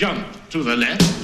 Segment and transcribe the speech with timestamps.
[0.00, 1.19] jump to the left.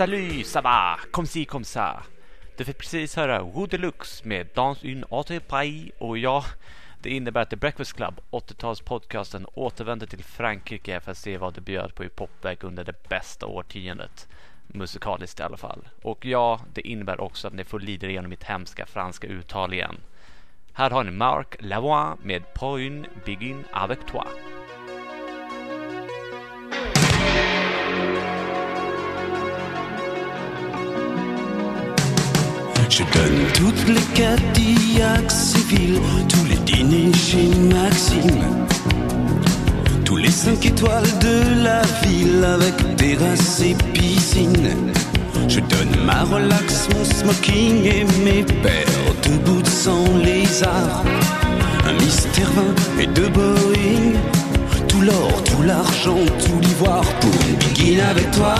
[0.00, 2.02] Salut, ça va, comme si, comme ça.
[2.56, 6.44] Du fick precis höra Woody Lux med Dans une autopie och ja,
[7.02, 11.60] det innebär att The Breakfast Club, 80-talspodcasten, återvänder till Frankrike för att se vad det
[11.60, 14.28] bjöd på i popväg under det bästa årtiondet.
[14.66, 15.88] Musikaliskt i alla fall.
[16.02, 19.96] Och ja, det innebär också att ni får lida igenom mitt hemska franska uttal igen.
[20.72, 24.59] Här har ni Marc Lavoie med Point Begin Avec Toi.
[32.90, 38.66] Je donne toutes les Cadillacs civils, tous les dîners chez Maxime,
[40.04, 44.92] tous les cinq étoiles de la ville avec terrasse et piscine.
[45.46, 51.04] Je donne ma relax, mon smoking et mes paires de boots sans lézard.
[51.86, 52.50] Un mystère
[52.96, 54.18] 20 et deux Boeing,
[54.88, 58.56] tout l'or, tout l'argent, tout l'ivoire pour une begin avec toi.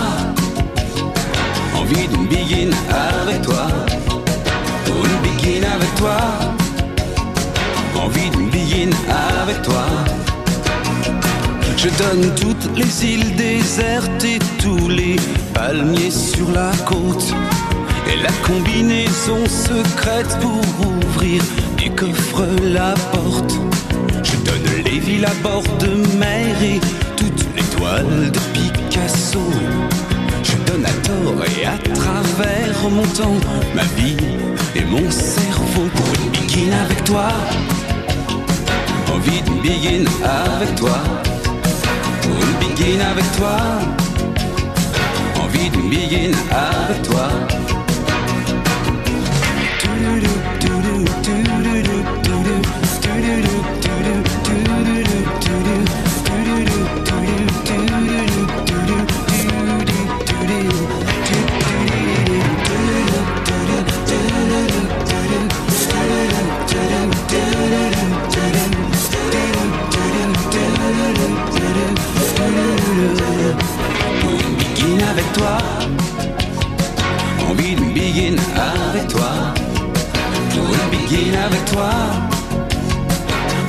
[1.75, 3.67] Envie d'une begin avec toi.
[5.03, 6.17] Une avec toi.
[7.95, 8.93] Envie d'une
[9.39, 9.85] avec toi.
[11.77, 15.15] Je donne toutes les îles désertes et tous les
[15.53, 17.33] palmiers sur la côte.
[18.07, 21.41] Et la combinaison secrète pour ouvrir
[21.77, 23.53] du coffre la porte.
[24.23, 26.79] Je donne les villes à bord de mer et
[27.15, 29.39] toutes les toiles de Picasso.
[30.43, 33.39] Je donne à tort et à travers mon temps,
[33.75, 34.17] ma vie
[34.75, 37.29] et mon cerveau pour une begin avec toi.
[39.13, 40.97] Envie d'une begin avec toi.
[42.21, 43.57] Pour une begin avec toi.
[45.43, 47.29] Envie d'une begin avec toi.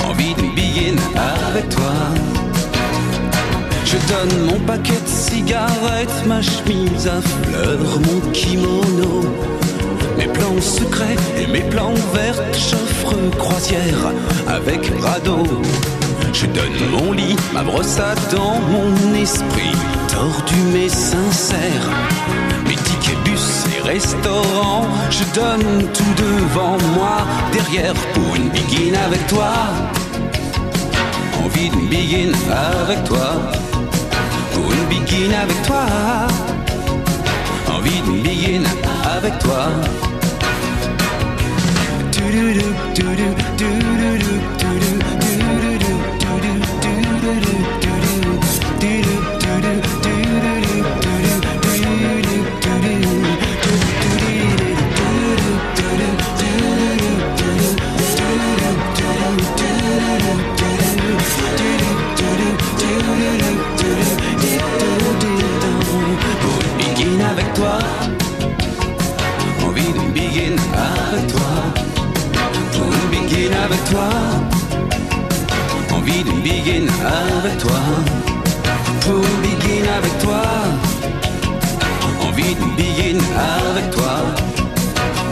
[0.09, 0.97] Envie d'une begin
[1.49, 1.93] avec toi.
[3.85, 9.23] Je donne mon paquet de cigarettes, ma chemise à fleurs, mon kimono.
[10.19, 14.13] Mes plans secrets et mes plans verts, j'offre croisière
[14.49, 15.45] avec radeau.
[16.33, 19.77] Je donne mon lit, ma brosse à dents, mon esprit
[20.09, 21.91] tordu mais sincère.
[22.73, 27.19] Mes tickets bus et restaurants, je donne tout devant moi,
[27.53, 29.53] derrière pour une begin avec toi.
[31.45, 32.33] Envie d'une begin
[32.81, 33.43] avec toi.
[34.55, 35.85] Pour une begin avec toi.
[37.77, 38.63] Envie d'une begin
[39.17, 39.69] avec toi.
[73.65, 74.09] Avec toi.
[75.95, 77.81] Envie d'une begin avec toi.
[79.01, 80.43] Pour begin avec toi.
[82.27, 83.19] Envie d'une begin
[83.57, 84.15] avec toi.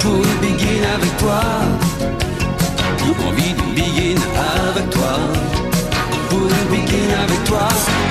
[0.01, 1.41] Pour begin avec toi.
[3.29, 4.21] Envie d'une begin
[4.69, 5.13] avec toi.
[6.29, 8.10] Pour begin avec toi.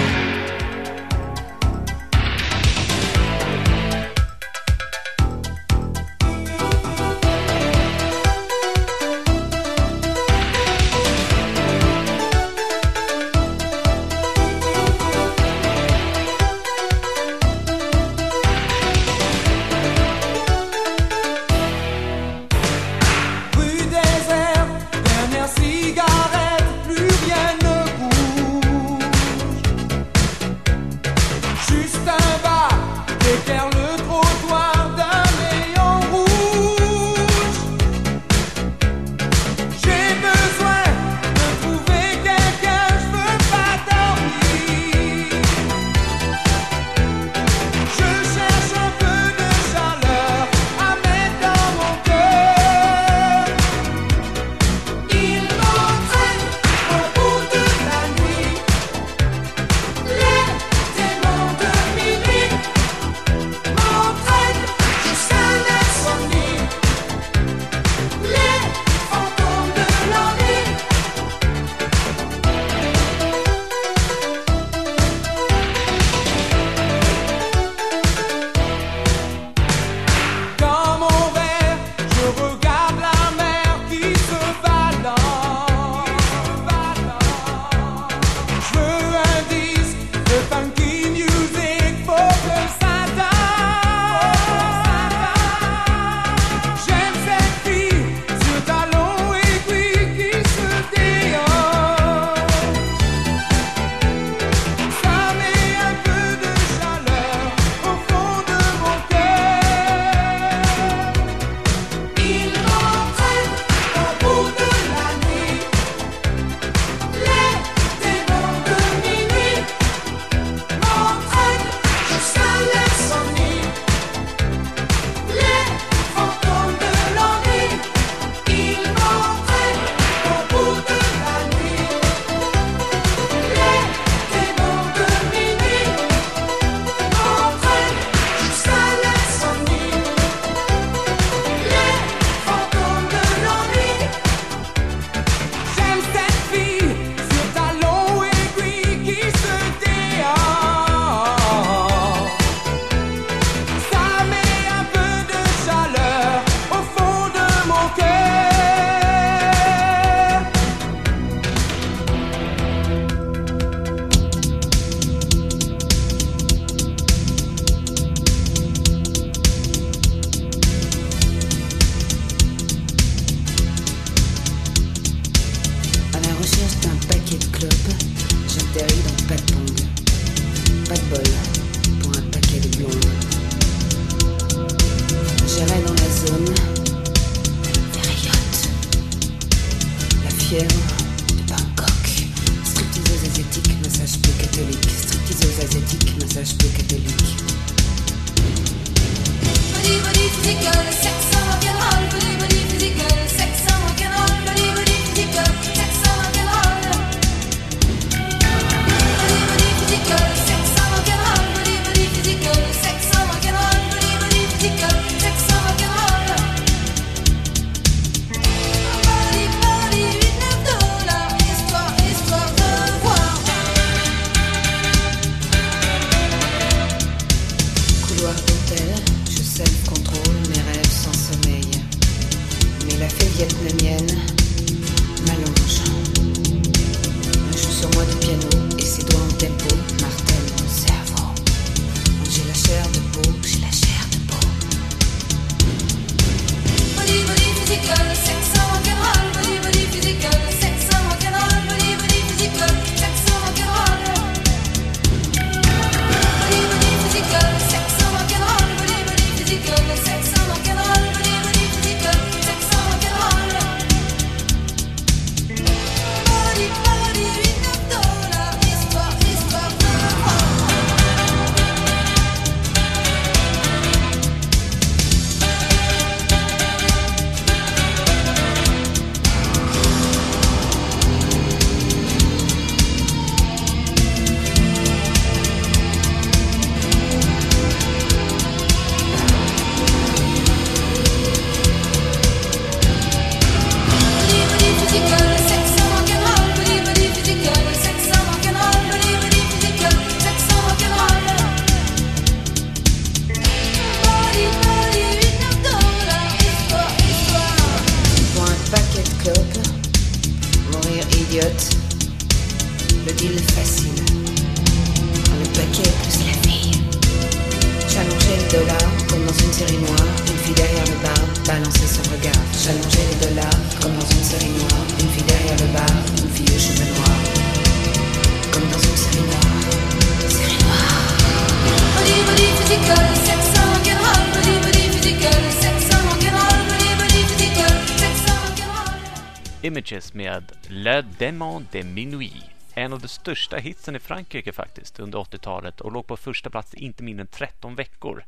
[343.00, 346.77] av de största hitsen i Frankrike faktiskt under 80-talet och låg på första plats i
[346.77, 348.24] inte mindre än 13 veckor.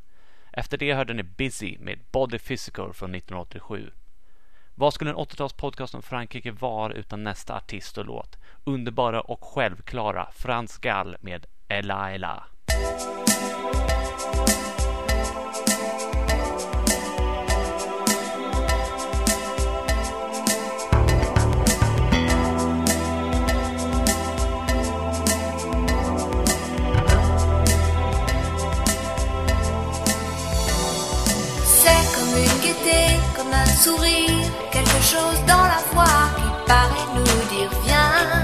[0.54, 3.92] Efter det hörde ni Busy med Body Physical från 1987.
[4.75, 8.38] Vad skulle en 80-talspodcast om Frankrike vara utan nästa artist och låt?
[8.63, 12.44] Underbara och självklara Frans Gall med Ella Ella.
[33.82, 38.44] sourire, quelque chose dans la voix qui paraît nous dire viens,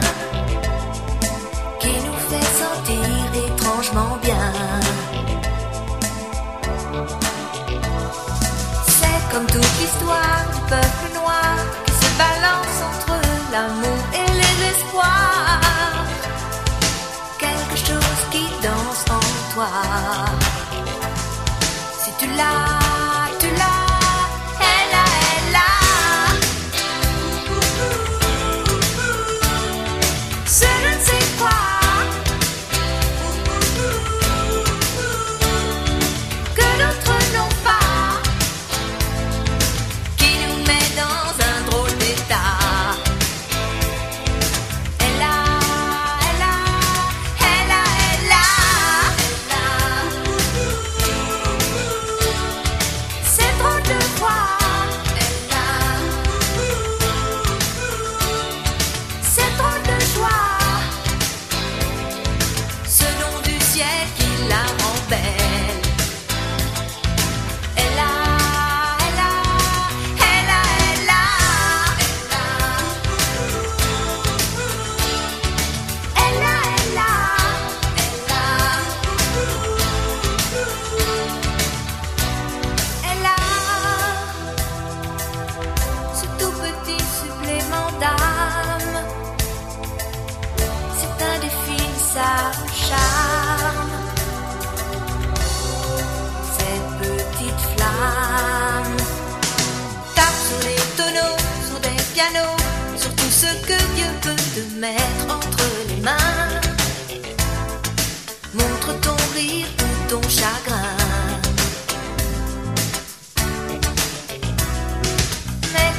[1.79, 3.07] qui nous fait sentir
[3.47, 4.51] étrangement bien.
[8.97, 13.13] C'est comme toute l'histoire du peuple noir qui se balance entre
[13.51, 16.05] l'amour et les espoirs.
[17.37, 19.71] Quelque chose qui danse en toi.
[22.01, 22.66] Si tu l'as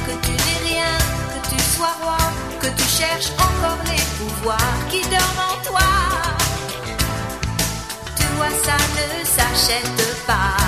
[0.09, 0.97] que tu n'es rien,
[1.33, 2.17] que tu sois roi,
[2.59, 5.89] que tu cherches encore les pouvoirs qui dorment en toi.
[8.15, 10.58] Tu vois, ça ne s'achète pas.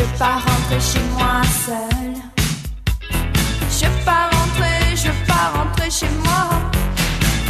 [0.00, 2.16] Je veux pas rentrer chez moi seule.
[3.70, 6.48] Je veux pas rentrer, je veux pas rentrer chez moi.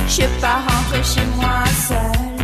[0.09, 2.40] Je veux pas rentrer chez moi seule.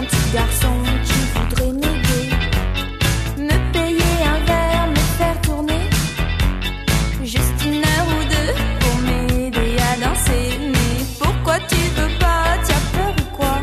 [0.00, 2.28] Un gentil garçon qui voudrait m'aider.
[3.36, 5.84] Me payer un verre, me faire tourner.
[7.22, 10.58] Juste une heure ou deux pour m'aider à danser.
[10.72, 13.56] Mais pourquoi tu veux pas T'as peur ou quoi?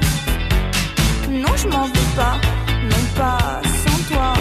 [1.30, 2.36] Non, je m'en veux pas,
[2.92, 4.34] non pas sans toi.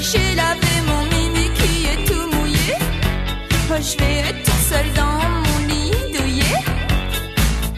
[0.00, 0.55] J'ai lavé
[3.78, 6.64] Je vais être toute seule dans mon lit douillet.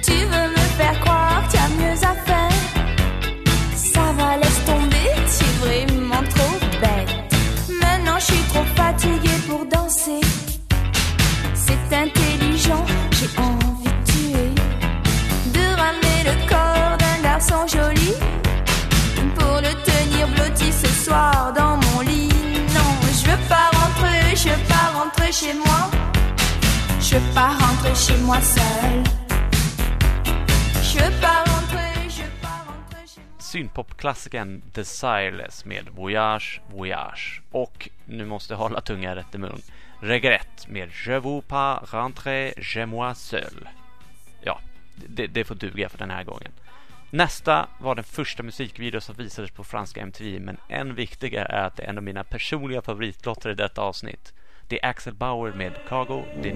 [0.00, 2.52] Tu veux me faire croire qu'il y a mieux à faire.
[3.74, 7.34] Ça va, laisse tomber, tu es vraiment trop bête.
[7.82, 10.20] Maintenant, je suis trop fatiguée pour danser.
[11.54, 14.50] C'est intelligent, j'ai envie de tuer.
[15.52, 18.14] De ramener le corps d'un garçon joli
[19.36, 22.28] pour le tenir blotti ce soir dans mon lit.
[22.72, 25.90] Non, je veux pas rentrer, je veux pas rentrer chez moi.
[27.00, 29.04] Je veux pas rentrer chez moi seul.
[30.82, 33.38] Je veux pas rentrer, je veux pas rentrer chez moi.
[33.38, 34.84] Synpopklassikern The
[35.64, 37.42] med Voyage Voyage.
[37.50, 39.62] Och nu måste jag hålla tungan rätt i mun.
[40.00, 43.68] Regret med Je veux pas rentrer chez moi seul.
[44.40, 44.60] Ja,
[44.94, 46.52] det, det får duga för den här gången.
[47.10, 51.76] Nästa var den första musikvideo som visades på franska MTV men än viktigare är att
[51.76, 54.32] det är en av mina personliga favoritlåtar i detta avsnitt.
[54.70, 56.52] Det är Axel Bauer med Cargo de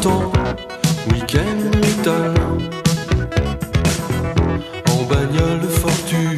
[0.00, 0.32] temps,
[1.10, 1.70] week-end,
[4.86, 6.37] en bagnole fortune.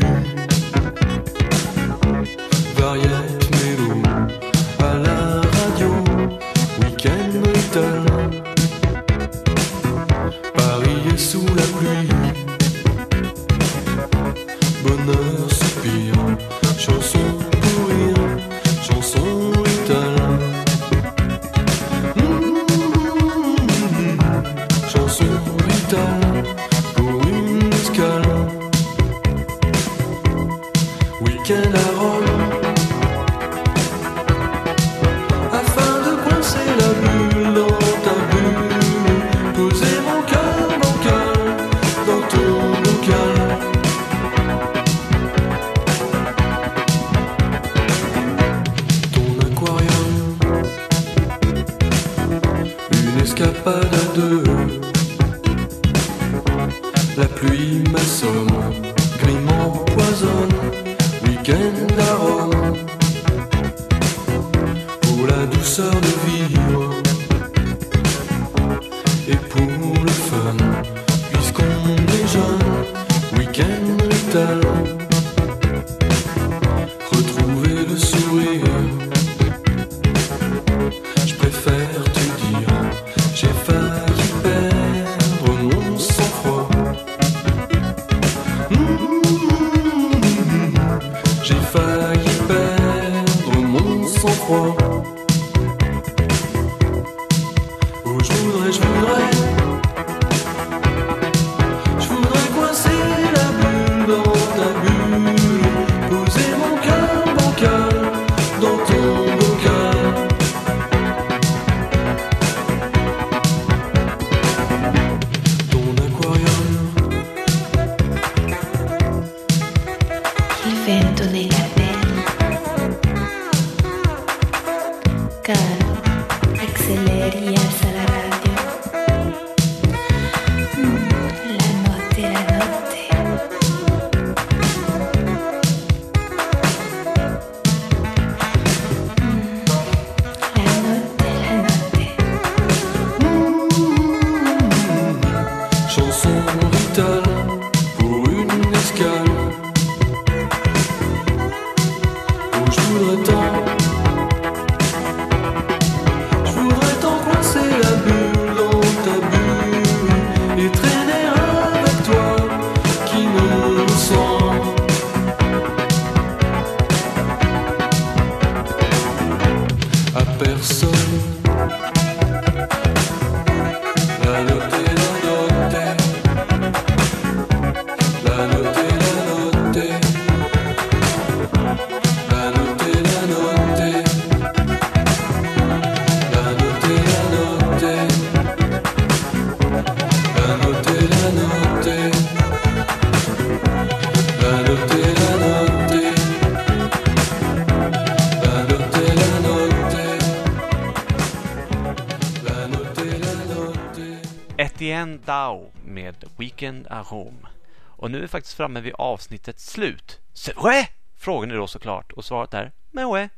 [205.00, 207.46] Ken Dao med Weekend at Home.
[207.84, 210.20] Och nu är vi faktiskt framme vid avsnittets slut.
[210.32, 210.88] Sewe!
[211.16, 213.28] Frågan är då såklart och svaret är Mewe.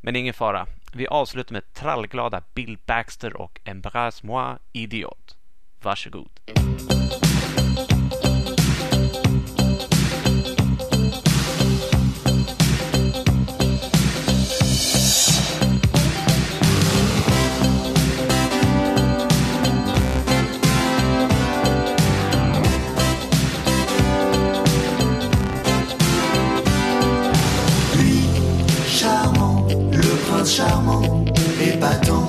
[0.00, 0.66] Men ingen fara.
[0.92, 5.36] Vi avslutar med trallglada Bill Baxter och Embrasse moi idiot.
[5.82, 6.40] Varsågod.
[6.46, 6.76] Mm.
[30.56, 31.24] charmant,
[31.60, 32.28] épatant.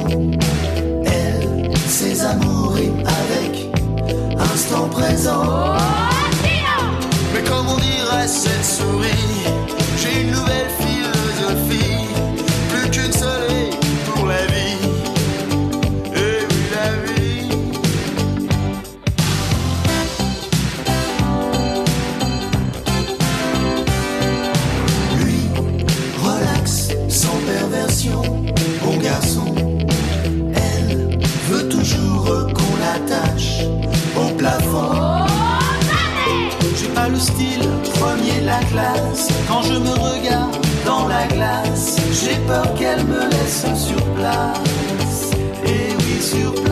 [1.06, 3.70] Elle, ses amours riment avec
[4.40, 5.44] instant présent.
[5.46, 5.78] Oh,
[7.34, 9.45] Mais comment on dirait cette souris?
[38.46, 39.28] la classe.
[39.48, 45.32] Quand je me regarde dans la glace, j'ai peur qu'elle me laisse sur place.
[45.66, 46.65] Et oui, sur place.